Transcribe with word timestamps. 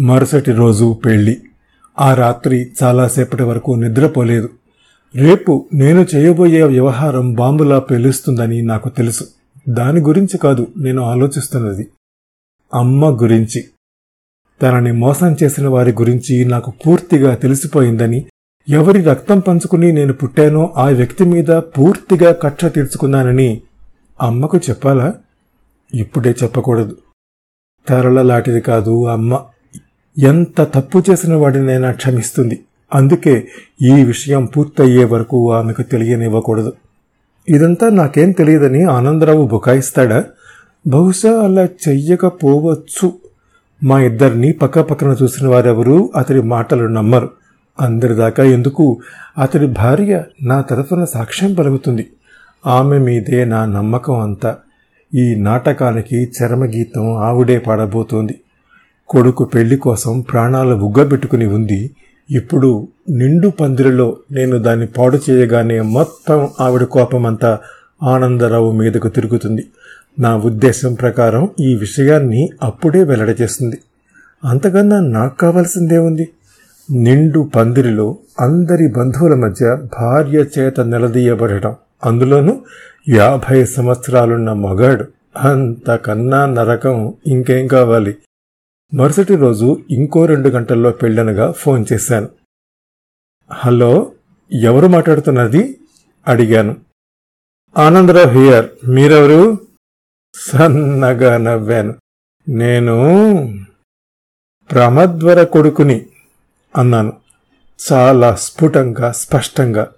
మరుసటి 0.00 0.52
రోజు 0.52 1.00
పెళ్ళి 1.04 1.42
ఆ 2.00 2.14
రాత్రి 2.14 2.72
చాలాసేపటి 2.82 3.42
వరకు 3.42 3.72
నిద్రపోలేదు. 3.72 4.48
రేపు 5.16 5.68
నేను 5.74 6.06
చేయబోయే 6.14 6.62
వ్యవహారం 6.62 7.34
బాంబులా 7.34 7.78
పేలుస్తుందని 7.78 8.62
నాకు 8.62 8.88
తెలుసు. 8.88 9.24
దాని 9.68 10.00
గురించి 10.00 10.38
కాదు 10.38 10.66
నేను 10.76 11.02
ఆలోచిస్తున్నది. 11.02 11.88
అమ్మ 12.74 13.22
గురించి. 13.22 13.64
తనని 14.62 14.92
మోసం 14.92 15.36
చేసిన 15.42 15.68
వారి 15.68 15.92
గురించి 15.92 16.44
నాకు 16.44 16.72
పూర్తిగా 16.86 17.34
తెలిసిపోయిందని 17.34 18.26
ఎవరి 18.68 19.02
రక్తం 19.02 19.38
పంచుకుని 19.38 19.92
నేను 19.92 20.12
పుట్టానో 20.12 20.74
ఆ 20.76 20.88
వ్యక్తి 20.88 21.24
మీద 21.24 21.50
పూర్తిగా 21.50 22.32
కక్ష 22.32 22.64
తీర్చుకున్నానని 22.64 23.60
అమ్మకు 24.22 24.58
చెప్పాలా? 24.58 25.14
ఇప్పుడే 25.94 26.34
చెప్పకూడదు. 26.42 26.96
తరలలాంటిది 27.88 28.60
కాదు 28.60 29.06
అమ్మ. 29.06 29.40
ఎంత 30.20 30.60
తప్పు 30.60 31.02
చేసిన 31.10 31.34
వాడినైనా 31.34 31.92
క్షమిస్తుంది. 31.92 32.60
అందుకే 32.94 33.48
ఈ 33.82 34.04
విషయం 34.04 34.44
పూర్తయ్యే 34.44 35.04
వరకు 35.04 35.52
ఆమెకు 35.52 35.82
తెలియనివ్వకూడదు. 35.82 36.72
ఇదంతా 37.48 37.88
నాకేం 37.88 38.30
తెలియదని 38.30 38.84
ఆనందరావు 38.84 39.46
బుకాయిస్తాడా? 39.46 40.24
బహుశా 40.86 41.32
అలా 41.32 41.64
చెయ్యకపోవచ్చు. 41.64 43.12
మా 43.84 44.00
ఇద్దరిని 44.00 44.52
పక్కపక్కన 44.52 45.16
చూసిన 45.22 45.48
వారెవరూ 45.48 46.10
అతడి 46.16 46.42
మాటలు 46.42 46.86
నమ్మరు. 46.86 47.30
అందరిదాకా 47.80 48.44
ఎందుకు? 48.44 49.00
అతడి 49.38 49.66
భార్య 49.66 50.22
నా 50.42 50.60
తరఫున 50.60 51.04
సాక్ష్యం 51.04 51.54
పలుకుతుంది. 51.54 52.06
ఆమె 52.66 52.98
మీదే 52.98 53.44
నా 53.44 53.64
నమ్మకం 53.64 54.20
అంతా. 54.20 54.56
ఈ 55.14 55.34
నాటకానికి 55.34 56.30
చరమగీతం 56.30 57.16
ఆవిడే 57.16 57.58
పాడబోతోంది. 57.58 58.40
కొడుకు 59.10 59.44
పెళ్ళి 59.44 59.76
కోసం 59.76 60.20
ప్రాణాలు 60.20 60.74
ఉగ్గబెట్టుకుని 60.74 61.46
ఉంది. 61.46 61.90
ఇప్పుడు 62.30 62.88
నిండు 63.10 63.48
పందిరిలో 63.48 64.16
నేను 64.32 64.58
దాన్ని 64.58 64.86
పాడు 64.86 65.18
చేయగానే 65.30 65.80
మొత్తం 65.80 66.48
ఆవిడ 66.60 66.82
కోపమంతా 66.82 67.58
ఆనందరావు 68.02 68.72
మీదకు 68.72 69.08
తిరుగుతుంది. 69.08 69.66
నా 70.18 70.36
ఉద్దేశం 70.36 70.94
ప్రకారం 70.94 71.48
ఈ 71.60 71.74
విషయాన్ని 71.74 72.50
అప్పుడే 72.62 73.04
వెల్లడి 73.04 73.42
చేస్తుంది. 73.42 73.78
అంతకన్నా 74.44 75.00
నాకు 75.00 75.38
కావాల్సిందే 75.38 75.98
ఉంది. 75.98 76.28
నిండు 76.90 77.50
పందిరిలో 77.56 78.16
అందరి 78.40 78.88
బంధువుల 78.88 79.34
మధ్య 79.34 79.78
భార్య 80.00 80.44
చేత 80.58 80.80
నిలదీయబడటం. 80.80 81.74
అందులోనూ 82.04 82.60
యాభై 83.08 83.64
సంవత్సరాలున్న 83.64 84.52
మగాడు. 84.52 85.04
అంతకన్నా 85.36 86.46
నరకం 86.46 87.14
ఇంకేం 87.26 87.66
కావాలి? 87.66 88.14
మరుసటి 88.94 89.36
రోజు 89.36 89.84
ఇంకో 89.90 90.26
రెండు 90.26 90.48
గంటల్లో 90.48 90.90
పెళ్ళనగా 90.90 91.52
ఫోన్ 91.52 91.84
చేశాను. 91.92 92.28
హలో 93.52 94.12
ఎవరు 94.52 94.86
మాట్లాడుతున్నది? 94.86 95.80
అడిగాను. 96.28 96.76
ఆనందరావు 97.76 98.28
హియర్ 98.28 98.70
మీరెవరు? 98.88 99.58
సన్నగా 100.34 101.38
నవ్వాను. 101.38 101.94
నేను 102.48 102.94
ప్రమద్వర 104.70 105.42
కొడుకుని 105.42 106.06
అన్నాను. 106.76 107.12
చాలా 107.92 108.34
స్ఫుటంగా 108.34 109.12
స్పష్టంగా. 109.12 109.92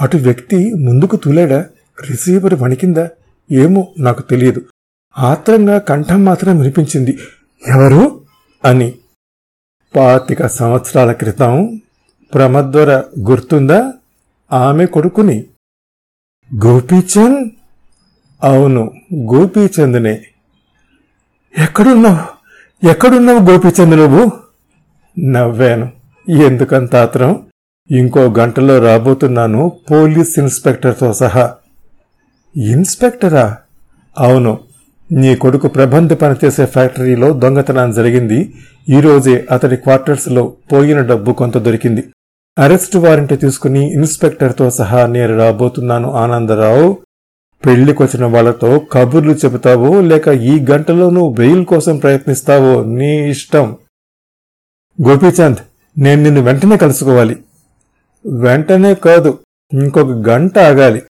అటు 0.00 0.16
వ్యక్తి 0.16 0.74
ముందుకు 0.74 1.16
తూలాడా? 1.16 1.66
రిసీవర్ 2.10 2.54
వణికిందా? 2.54 3.10
ఏమో 3.52 3.94
నాకు 3.98 4.22
తెలియదు. 4.22 4.62
ఆత్రంగా 5.18 5.78
కంఠం 5.78 6.24
మాత్రం 6.24 6.58
వినిపించింది. 6.58 7.18
ఎవరు? 7.68 8.21
అని. 8.64 8.92
పాతిక 9.96 10.46
సంవత్సరాల 10.46 11.12
క్రితం 11.12 11.80
ప్రమద్వర 12.34 13.02
గుర్తుందా? 13.18 13.92
ఆమె 14.52 14.86
కొడుకుని. 14.86 15.46
గోపీచంద్? 16.64 17.50
అవును 18.42 18.92
గోపీచంద్నే. 19.14 20.24
ఎక్కడున్నావు? 21.58 22.42
ఎక్కడున్నావు 22.90 23.38
గోపీచంద్ 23.38 23.96
నువ్వు? 23.96 24.32
నవ్వాను. 25.20 25.92
ఎందుకంత 26.28 26.96
ఆత్రం? 26.96 27.46
ఇంకో 27.90 28.20
గంటలో 28.20 28.78
రాబోతున్నాను 28.78 29.72
పోలీస్ 29.90 30.38
ఇన్స్పెక్టర్తో 30.38 31.12
సహా. 31.12 31.54
ఇన్స్పెక్టరా? 32.56 33.58
అవును 34.18 34.60
నీ 35.12 35.36
కొడుకు 35.36 35.68
ప్రబంధ 35.68 36.12
పనిచేసే 36.12 36.66
ఫ్యాక్టరీలో 36.66 37.32
దొంగతనం 37.32 37.92
జరిగింది. 37.92 38.54
ఈరోజే 38.88 39.46
అతడి 39.50 39.76
క్వార్టర్స్లో 39.76 40.52
పోయిన 40.72 41.00
డబ్బు 41.00 41.32
కొంత 41.32 41.58
దొరికింది. 41.58 42.04
అరెస్టు 42.58 42.98
వారెంట్ 42.98 43.40
తీసుకుని 43.40 43.92
ఇన్స్పెక్టర్తో 43.92 44.70
సహా 44.70 45.06
నేను 45.06 45.38
రాబోతున్నాను 45.38 46.12
ఆనందరావు. 46.12 46.98
పెళ్ళికొచ్చిన 47.66 48.24
వాళ్ళతో 48.24 48.78
కబుర్లు 48.92 49.32
చెబుతావో 49.32 50.00
లేక 50.00 50.28
ఈ 50.28 50.64
గంటలో 50.70 51.10
నువ్వు 51.10 51.32
బెయిల్ 51.32 51.64
కోసం 51.64 51.98
ప్రయత్నిస్తావో 51.98 52.84
నీ 52.84 53.30
ఇష్టం. 53.30 53.76
గోపీచంద్ 55.08 55.56
నేను 55.98 56.22
నిన్ను 56.22 56.40
వెంటనే 56.40 56.76
కలుసుకోవాలి. 56.76 57.36
వెంటనే 58.26 58.94
కాదు 58.94 59.38
ఇంకొక 59.72 60.28
గంట 60.28 60.58
ఆగాలి. 60.58 61.02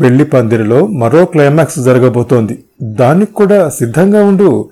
పెళ్ళి 0.00 0.24
పందిరిలో 0.24 0.86
మరో 0.86 1.24
క్లైమాక్స్ 1.24 1.78
జరగబోతోంది. 1.78 2.64
దానికి 2.82 3.32
కూడా 3.32 3.68
సిద్ధంగా 3.68 4.24
ఉండు. 4.24 4.70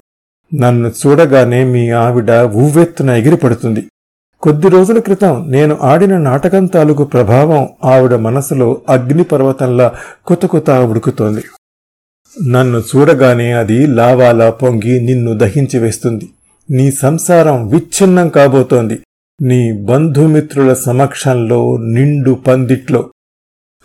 నన్ను 0.55 0.89
చూడగానే 0.89 1.65
మీ 1.65 1.91
ఆవిడ 1.91 2.31
ఉవ్వెత్తున 2.31 3.11
ఎగిరిపడుతుంది. 3.11 3.85
కొద్ది 4.41 4.69
రోజుల 4.69 4.99
క్రితం 4.99 5.51
నేను 5.51 5.79
ఆడిన 5.83 6.19
నాటకం 6.19 6.67
తాలూకు 6.67 7.05
ప్రభావం 7.05 7.69
ఆవిడ 7.85 8.15
మనసులో 8.15 8.81
అగ్నిపర్వతంలా 8.89 9.93
కొత్త 10.27 10.47
కొత్త 10.47 10.71
ఉడుకుతోంది. 10.71 11.43
నన్ను 12.47 12.79
చూడగానే 12.79 13.53
అది 13.53 13.87
లావాలా 13.87 14.51
పొంగి 14.51 15.01
నిన్ను 15.01 15.39
దహించి 15.39 15.79
వేస్తుంది. 15.79 16.29
నీ 16.71 16.91
సంసారం 16.91 17.69
విచ్ఛిన్నం 17.69 18.29
కాబోతోంది. 18.29 18.99
నీ 19.43 19.73
బంధుమిత్రుల 19.73 20.73
సమక్షంలో 20.73 21.77
నిండు 21.77 22.31
పందిట్లో. 22.31 23.11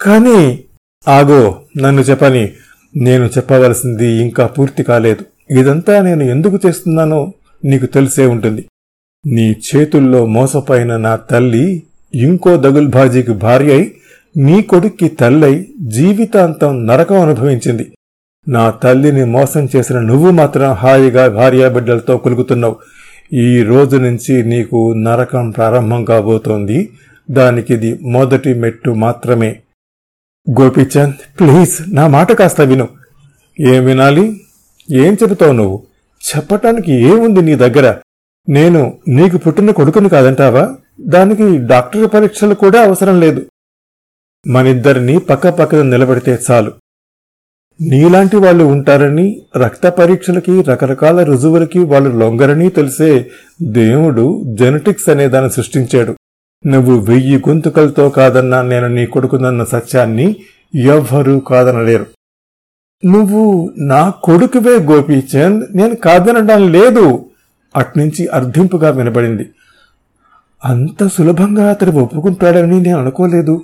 కానీ 0.02 0.64
ఆగో 1.08 1.62
నన్ను 1.78 2.02
చెప్పని. 2.02 2.52
నేను 2.96 3.26
చెప్పవలసింది 3.26 4.08
ఇంకా 4.08 4.46
పూర్తి 4.46 4.84
కాలేదు. 4.84 5.54
ఇదంతా 5.60 6.02
నేను 6.02 6.24
ఎందుకు 6.24 6.60
చేస్తున్నానో 6.68 7.34
నీకు 7.66 7.86
తెలిసే 7.86 8.26
ఉంటుంది. 8.26 8.66
నీ 9.26 9.52
చేతుల్లో 9.52 10.26
మోసపోయిన 10.26 10.98
నా 10.98 11.16
తల్లి 11.16 11.84
ఇంకో 12.16 12.58
దగుల్బాజీకి 12.58 13.32
భార్య 13.32 13.72
అయి 13.72 13.96
నీ 14.38 14.62
కొడుక్కి 14.62 15.08
తల్లై 15.08 15.68
జీవితాంతం 15.82 16.88
నరకం 16.88 17.22
అనుభవించింది. 17.22 17.92
నా 18.48 18.70
తల్లిని 18.70 19.26
మోసం 19.26 19.68
చేసిన 19.76 20.00
నువ్వు 20.00 20.32
మాత్రం 20.32 20.72
హాయిగా 20.72 21.28
భార్యాబిడ్డలతో 21.28 22.18
కులుకుతున్నావు 22.18 22.76
ఈ 23.34 23.64
రోజు 23.64 23.98
నుంచి 23.98 24.44
నీకు 24.44 24.94
నరకం 24.94 25.50
ప్రారంభం 25.50 26.06
కాబోతోంది. 26.06 26.90
దానికిది 27.32 28.00
మొదటి 28.02 28.54
మెట్టు 28.54 28.92
మాత్రమే. 28.92 29.60
గోపీచంద్ 30.52 31.40
ప్లీజ్ 31.40 31.96
నా 31.96 32.08
మాట 32.08 32.32
కాస్త 32.32 32.62
విను. 32.62 32.88
ఏం 33.60 33.86
వినాలి? 33.86 34.42
ఏం 34.92 35.14
చెబుతావు 35.14 35.52
నువ్వు? 35.52 35.84
చెప్పటానికి 36.24 36.92
ఏముంది 36.94 37.42
నీ 37.42 37.56
దగ్గర? 37.56 37.98
నేను 38.50 38.98
నీకు 39.08 39.38
పుట్టిన 39.38 39.72
కొడుకుని 39.72 40.10
కాదంటావా? 40.10 40.76
దానికి 41.02 41.58
డాక్టర్ 41.58 42.10
పరీక్షలు 42.14 42.54
కూడా 42.54 42.82
అవసరం 42.82 43.20
లేదు. 43.20 43.46
మనిద్దరినీ 44.48 45.18
పక్క 45.18 45.50
పక్కన 45.50 45.82
నిలబెడితే 45.82 46.40
చాలు. 46.52 46.72
నీలాంటి 47.82 48.38
వాళ్ళు 48.38 48.64
ఉంటారని 48.64 49.42
రక్త 49.58 49.88
పరీక్షలకి 49.88 50.62
రకరకాల 50.62 51.24
రుజువులకి 51.24 51.80
వాళ్ళు 51.80 52.10
లొంగరని 52.18 52.70
తెలిసే 52.70 53.32
దేవుడు 53.62 54.44
జెనెటిక్స్ 54.46 55.10
అనే 55.10 55.28
దాన్ని 55.28 55.52
సృష్టించాడు. 55.52 56.16
నువ్వు 56.66 57.00
వెయ్యి 57.00 57.38
గొంతుకలతో 57.38 58.10
కాదన్నా 58.10 58.62
నేను 58.62 58.88
నీ 58.88 59.06
కొడుకునన్న 59.06 59.64
సత్యాన్ని 59.64 60.36
ఎవ్వరూ 60.76 61.40
కాదనలేరు. 61.40 62.06
నువ్వు 63.06 63.74
నా 63.78 64.10
కొడుకువే 64.10 64.78
గోపీచంద్ 64.78 65.78
నేను 65.78 65.96
కాదనడం 65.96 66.72
లేదు 66.72 67.26
అట్నుంచి 67.76 68.28
అర్ధింపుగా 68.28 68.90
వినబడింది. 68.90 69.50
అంత 70.66 71.08
సులభంగా 71.08 71.70
అతడు 71.70 71.92
ఒప్పుకుంటాడని 71.92 72.82
నేను 72.82 73.00
అనుకోలేదు. 73.00 73.64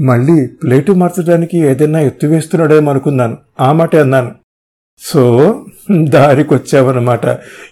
మళ్ళీ 0.00 0.46
ప్లేటు 0.46 0.92
మార్చడానికి 0.92 1.58
ఏదైనా 1.58 2.00
ఎత్తువేస్తున్నాడేమో 2.00 2.90
అనుకున్నాను. 2.90 3.36
ఆ 3.60 3.72
మాటే 3.72 4.00
అన్నాను. 4.00 4.32
సో 4.98 5.64
దారికొచ్చావన్నమాట. 6.04 7.26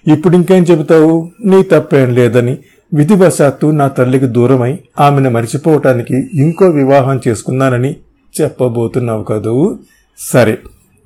ఇప్పుడు 0.07 0.37
ఇంకేం 0.37 0.63
చెబుతావు? 0.63 1.31
నీ 1.45 1.63
తప్పేం 1.63 2.15
లేదని. 2.15 2.59
విధివశాత్తు 2.95 3.67
నా 3.67 3.89
తల్లికి 3.89 4.27
దూరమై 4.27 4.79
ఆమెను 5.01 5.31
మరిచిపోవటానికి 5.31 6.15
ఇంకో 6.35 6.67
వివాహం 6.67 7.21
చేసుకున్నానని 7.29 7.97
చెప్పబోతున్నావు 8.41 9.25
కదూ? 9.25 9.79
సరే 10.19 10.59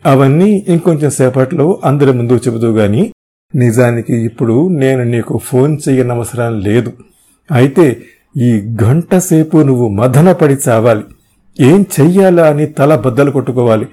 అవన్నీ 0.07 0.65
ఇంకొంచెం 0.69 1.11
సేపట్లో 1.11 1.81
అందరి 1.85 2.13
ముందు 2.13 2.37
చెబుతూ 2.37 2.73
గాని 2.73 3.13
నిజానికి 3.55 4.15
ఇప్పుడు 4.15 4.69
నేను 4.69 5.05
నీకు 5.05 5.41
ఫోన్ 5.45 5.79
చేయనవసరం 5.89 6.61
లేదు. 6.61 6.93
అయితే 7.53 8.03
ఈ 8.37 8.53
గంట 8.83 9.17
సేపు 9.17 9.59
నువ్వు 9.59 9.89
మదనపడి 9.89 10.57
చావాలి. 10.69 11.03
ఏం 11.61 11.87
చెయ్యాలా 12.01 12.47
అని 12.47 12.67
తల 12.67 12.97
బద్దలు 12.97 13.31
కొట్టుకోవాలి. 13.31 13.87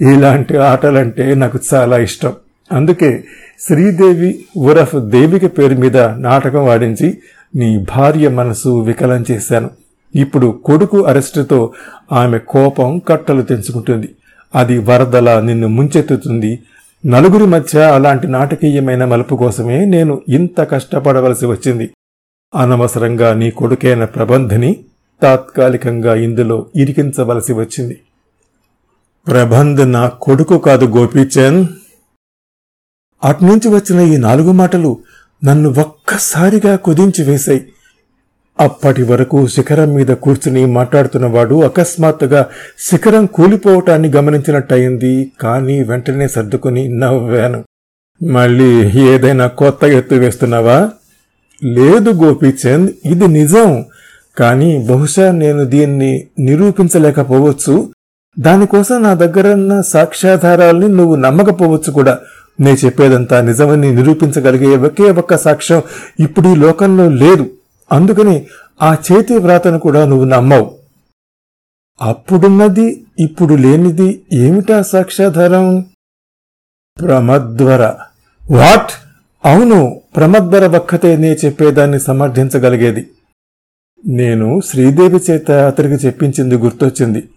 ఇలాంటి 0.00 0.56
ఆటలంటే 0.56 1.34
నాకు 1.34 1.58
చాలా 1.74 1.98
ఇష్టం. 1.98 2.32
అందుకే 2.72 3.24
శ్రీదేవి 3.60 4.44
ఉరఫ్ 4.56 4.96
దేవిక 4.96 5.58
పేరు 5.58 5.74
మీద 5.74 5.96
నాటకం 5.96 6.68
ఆడించి 6.68 7.18
నీ 7.54 7.84
భార్య 7.96 8.28
మనసు 8.28 8.80
వికలం 8.80 9.24
చేశాను. 9.30 9.70
ఇప్పుడు 10.14 10.60
కొడుకు 10.64 11.02
అరెస్టుతో 11.02 11.72
ఆమె 12.12 12.38
కోపం 12.38 12.98
కట్టలు 12.98 13.42
తెంచుకుంటుంది. 13.42 14.08
అది 14.54 14.78
వరదలా 14.78 15.40
నిన్ను 15.40 15.68
ముంచెత్తుతుంది. 15.68 16.62
నలుగురి 17.06 17.46
మధ్య 17.46 17.80
అలాంటి 17.80 18.26
నాటకీయమైన 18.26 19.04
మలుపు 19.04 19.36
కోసమే 19.36 19.84
నేను 19.84 20.20
ఇంత 20.28 20.60
కష్టపడవలసి 20.60 21.46
వచ్చింది. 21.46 21.90
అనవసరంగా 22.54 23.34
నీ 23.34 23.50
కొడుకైన 23.50 24.04
ప్రబంధని 24.04 24.84
తాత్కాలికంగా 25.22 26.14
ఇందులో 26.14 26.66
ఇరికించవలసి 26.76 27.52
వచ్చింది. 27.52 28.00
ప్రబంధ్ 29.26 29.92
నా 29.92 30.08
కొడుకు 30.08 30.58
కాదు 30.58 30.84
గోపీచంద్. 30.84 31.68
అట్నుంచి 33.24 33.68
వచ్చిన 33.68 34.00
ఈ 34.00 34.16
నాలుగు 34.16 34.52
మాటలు 34.52 34.98
నన్ను 35.46 35.70
ఒక్కసారిగా 35.70 36.76
కుదించి 36.76 37.24
వేశాయి. 37.24 37.66
అప్పటి 38.60 39.02
వరకు 39.02 39.46
శిఖరం 39.46 39.94
మీద 39.94 40.06
కూర్చుని 40.06 40.66
మాట్లాడుతున్నవాడు 40.66 41.62
అకస్మాత్తుగా 41.62 42.46
శిఖరం 42.78 43.26
కూలిపోవటాన్ని 43.26 44.08
గమనించినట్టయింది. 44.08 45.32
కానీ 45.40 45.82
వెంటనే 45.82 46.28
సర్దుకుని 46.28 46.88
నవ్వాను. 46.88 47.64
మళ్ళీ 48.24 48.90
ఏదైనా 49.00 49.46
కొత్త 49.46 49.84
ఎత్తు 49.84 50.14
వేస్తున్నావా? 50.14 50.90
లేదు 51.64 52.10
గోపీచంద్ 52.10 52.90
ఇది 53.04 53.28
నిజం. 53.28 53.84
కానీ 54.38 54.86
బహుశా 54.86 55.32
నేను 55.32 55.64
దీన్ని 55.64 56.26
నిరూపించలేకపోవచ్చు. 56.38 57.92
దానికోసం 58.38 59.02
నా 59.02 59.14
దగ్గరున్న 59.14 59.80
సాక్ష్యాధారాల్ని 59.80 60.88
నువ్వు 60.88 61.14
నమ్మకపోవచ్చు 61.14 61.92
కూడా. 61.92 62.18
నే 62.60 62.72
చెప్పేదంతా 62.72 63.40
నిజమని 63.40 63.94
నిరూపించగలిగే 63.94 64.76
ఒకే 64.76 65.10
ఒక్క 65.10 65.36
సాక్ష్యం 65.36 65.82
ఇప్పుడు 66.20 66.48
ఈ 66.48 66.56
లోకంలో 66.56 67.08
లేదు. 67.08 67.50
అందుకని 67.92 68.46
ఆ 68.82 68.96
చేతి 69.12 69.36
వ్రాతను 69.36 69.78
కూడా 69.78 70.04
నువ్వు 70.04 70.24
నమ్మవు. 70.24 70.74
అప్పుడున్నది 72.02 73.04
ఇప్పుడు 73.18 73.54
లేనిది 73.54 74.22
ఏమిటా 74.32 74.82
సాక్ష్యాధారం? 74.82 75.86
ప్రమద్వర. 77.04 77.94
వాట్? 78.50 78.92
అవును 79.44 80.00
ప్రమద్వర 80.16 80.76
ఒక్కతే 80.76 81.16
నే 81.16 81.32
చెప్పేదాన్ని 81.32 82.00
సమర్థించగలిగేది. 82.00 83.10
నేను 84.06 84.60
శ్రీదేవి 84.60 85.20
చేత 85.30 85.50
అతనికి 85.50 86.06
చెప్పించింది 86.06 86.54
గుర్తొచ్చింది. 86.54 87.28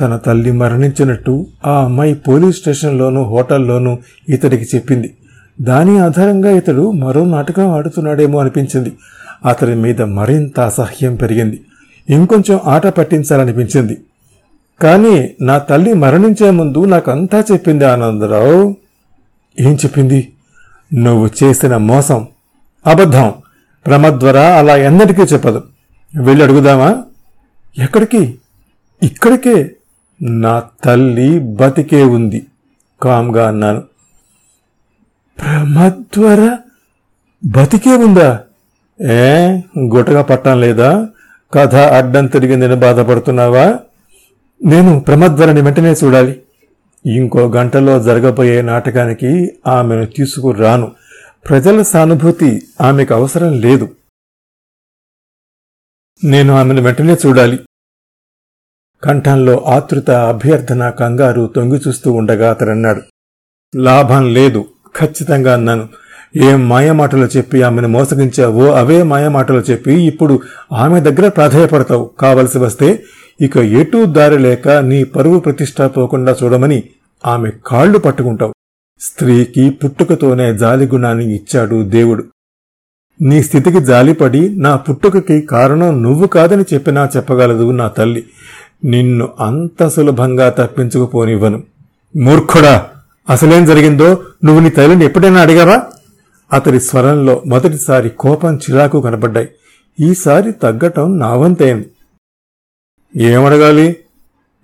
తన 0.00 0.16
తల్లి 0.16 0.52
మరణించినట్టు 0.52 1.46
ఆ 1.66 1.84
అమ్మాయి 1.84 2.14
పోలీస్ 2.14 2.58
స్టేషన్లోనూ 2.58 3.22
హోటల్లోనూ 3.22 3.98
ఇతడికి 4.28 4.76
చెప్పింది. 4.76 5.16
దాని 5.60 5.98
ఆధారంగా 5.98 6.50
ఇతడు 6.50 6.90
మరో 6.90 7.24
నాటకం 7.24 7.70
ఆడుతున్నాడేమో 7.70 8.40
అనిపించింది. 8.40 8.92
అతని 9.46 9.74
మీద 9.74 10.02
మరింత 10.02 10.60
అసహ్యం 10.60 11.16
పెరిగింది. 11.16 11.60
ఇంకొంచెం 12.10 12.60
ఆట 12.64 12.86
పట్టించాలనిపించింది. 12.86 14.00
కానీ 14.82 15.30
నా 15.42 15.58
తల్లి 15.58 15.92
మరణించే 15.92 16.50
ముందు 16.50 16.84
నాకంతా 16.84 17.44
చెప్పింది 17.52 17.84
ఆనందరావు. 17.84 18.76
ఏం 19.60 19.74
చెప్పింది? 19.74 20.32
నువ్వు 20.94 21.30
చేసిన 21.44 21.76
మోసం. 21.76 22.28
అబద్ధం. 22.86 23.32
ప్రమద్వర 23.86 24.38
అలా 24.38 24.76
ఎన్నటికీ 24.76 25.22
చెప్పదు. 25.22 25.62
వెళ్ళి 26.20 26.44
అడుగుదామా? 26.44 27.02
ఎక్కడికి? 27.78 28.38
ఇక్కడికే. 29.02 29.70
నా 30.22 30.62
తల్లి 30.84 31.38
బతికే 31.38 32.02
ఉంది. 32.02 32.46
కామ్గా 33.02 33.48
అన్నాను. 33.48 33.80
ప్రమద్వర 35.38 36.56
బతికే 37.44 37.96
ఉందా? 37.96 38.40
ఏ 39.00 39.60
గుటగా 39.78 40.22
పట్టం 40.22 40.60
లేదా? 40.60 41.08
కథ 41.54 41.74
అడ్డం 41.74 42.26
తిరిగి 42.26 42.56
నేను 42.56 42.76
బాధపడుతున్నావా? 42.76 43.78
నేను 44.64 45.00
ప్రమద్వరని 45.00 45.60
వెంటనే 45.60 45.92
చూడాలి. 45.92 46.42
ఇంకో 47.06 47.48
గంటలో 47.48 48.02
జరగబోయే 48.02 48.62
నాటకానికి 48.62 49.52
ఆమెను 49.66 50.06
తీసుకురాను. 50.06 50.92
ప్రజల 51.48 51.82
సానుభూతి 51.82 52.62
ఆమెకు 52.80 53.14
అవసరం 53.14 53.60
లేదు. 53.60 53.94
నేను 56.24 56.54
ఆమెను 56.54 56.82
వెంటనే 56.82 57.16
చూడాలి. 57.26 57.58
కంఠంలో 59.04 59.64
ఆతృత 59.66 60.10
అభ్యర్థన 60.10 60.90
కంగారు 60.90 61.50
తొంగి 61.56 61.80
చూస్తూ 61.88 62.12
ఉండగా 62.12 62.50
అతడన్నాడు. 62.50 63.00
లాభం 63.76 64.34
లేదు 64.34 64.64
ఖచ్చితంగా 64.96 65.54
అన్నాను. 65.54 65.88
ఏం 66.36 66.68
మాయమాటలు 66.68 67.28
చెప్పి 67.36 67.62
ఆమెను 67.62 67.88
మోసగించావో 67.88 68.72
అవే 68.72 69.02
మాయమాటలు 69.02 69.60
చెప్పి 69.60 69.92
ఇప్పుడు 69.92 70.40
ఆమె 70.72 71.00
దగ్గర 71.00 71.28
ప్రాధాయపడతావు. 71.28 72.10
కావలసి 72.20 72.58
వస్తే 72.58 73.04
ఇక 73.40 73.56
ఎటూ 73.56 74.04
దారి 74.04 74.38
లేక 74.38 74.68
నీ 74.68 75.04
పరువు 75.04 75.40
ప్రతిష్ట 75.40 75.82
పోకుండా 75.82 76.36
చూడమని 76.42 76.82
ఆమె 77.26 77.50
కాళ్ళు 77.66 77.98
పట్టుకుంటావు. 77.98 78.54
స్త్రీకి 79.00 79.70
పుట్టుకతోనే 79.70 80.58
జాలి 80.58 80.86
గుణాన్ని 80.86 81.34
ఇచ్చాడు 81.34 81.82
దేవుడు. 81.82 82.24
నీ 83.22 83.42
స్థితికి 83.42 83.80
జాలిపడి 83.80 84.56
నా 84.58 84.76
పుట్టుకకి 84.76 85.40
కారణం 85.40 86.02
నువ్వు 86.02 86.26
కాదని 86.26 86.64
చెప్పినా 86.74 87.08
చెప్పగలదు 87.16 87.70
నా 87.70 87.88
తల్లి. 87.88 88.24
నిన్ను 88.84 89.28
అంత 89.40 89.88
సులభంగా 89.88 90.50
తప్పించుకుపోనివ్వను. 90.50 91.62
మూర్ఖుడా 92.16 92.88
అసలేం 93.30 93.64
జరిగిందో 93.64 94.18
నువ్వు 94.44 94.62
నీ 94.62 94.70
తల్లిని 94.70 95.04
ఎప్పుడైనా 95.04 95.40
అడిగావా? 95.40 95.82
అతడి 96.52 96.80
స్వరంలో 96.80 97.42
మొదటిసారి 97.46 98.08
కోపం 98.08 98.56
చిరాకు 98.56 99.00
కనబడ్డాయి. 99.00 99.48
ఈసారి 100.00 100.52
తగ్గటం 100.52 101.18
నా 101.18 101.34
వంతైంది 101.34 101.90
ఏమడగాలి? 103.16 103.96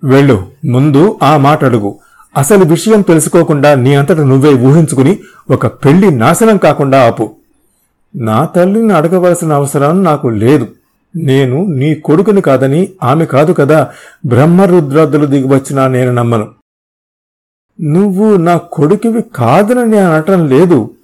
వెళ్ళు 0.03 0.47
ముందు 0.65 1.19
ఆ 1.23 1.37
మాట 1.37 1.65
అడుగు. 1.65 1.99
అసలు 2.37 2.65
విషయం 2.65 3.01
తెలుసుకోకుండా 3.01 3.75
నీ 3.75 3.95
అంతట 3.95 4.17
నువ్వే 4.17 4.53
ఊహించుకుని 4.53 5.19
ఒక 5.51 5.67
పెళ్ళి 5.67 6.11
నాశనం 6.11 6.57
కాకుండా 6.57 7.05
ఆపు. 7.05 7.35
నా 8.15 8.45
తల్లిని 8.45 8.93
అడగవలసిన 8.93 9.53
అవసరం 9.53 10.03
నాకు 10.03 10.27
లేదు. 10.27 10.67
నేను 11.15 11.65
నీ 11.65 11.95
కొడుకుని 11.95 12.41
కాదని 12.41 12.93
ఆమె 13.03 13.25
కాదు 13.25 13.53
కదా. 13.53 13.93
బ్రహ్మరుద్రాదులు 14.25 15.25
దిగివచ్చినా 15.25 15.87
నేను 15.87 16.11
నమ్మను. 16.11 16.55
నువ్వు 17.81 18.37
నా 18.37 18.57
కొడుకువి 18.57 19.21
కాదని 19.21 19.85
నేను 19.85 20.11
అనటం 20.11 20.47
లేదు. 20.47 20.95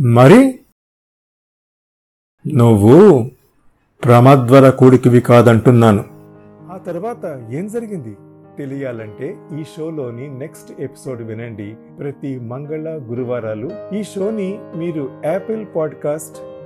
మరి? 0.00 0.60
నువ్వు 2.54 3.30
ప్రమద్వర 4.04 4.70
కొడుకువి 4.70 5.20
కాదంటున్నాను. 5.20 6.04
ఆ 6.72 6.76
తర్వాత 6.76 7.48
ఏం 7.50 7.68
జరిగింది? 7.68 8.16
తెలియాలంటే 8.58 9.36
ఈ 9.60 9.64
షోలోని 9.76 10.38
నెక్స్ట్ 10.38 10.80
ఎపిసోడ్ 10.80 11.22
వినండి. 11.22 11.74
ప్రతి 11.98 12.38
మంగళ 12.38 12.98
గురువారాలు 13.10 13.70
ఈ 13.94 14.02
షోని 14.02 14.58
మీరు 14.76 15.22
Apple 15.24 15.66
podcast 15.76 16.51